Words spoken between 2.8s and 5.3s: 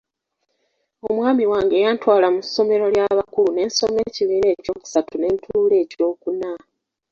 ly'abakulu ne nsoma ekibiina ekyokusatu ne